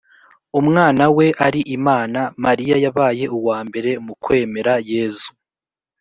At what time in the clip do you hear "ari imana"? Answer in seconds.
1.45-2.19